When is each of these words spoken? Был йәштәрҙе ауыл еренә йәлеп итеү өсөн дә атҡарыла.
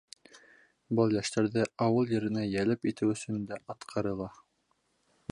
Был 0.99 1.11
йәштәрҙе 1.17 1.65
ауыл 1.87 2.13
еренә 2.15 2.45
йәлеп 2.53 2.89
итеү 2.93 3.11
өсөн 3.17 3.43
дә 3.51 3.59
атҡарыла. 3.75 4.31